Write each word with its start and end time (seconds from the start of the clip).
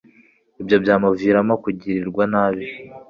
ibyo 0.61 0.77
byamuviramo 0.83 1.53
kugirirwa 1.63 2.23
nabi 2.33 2.65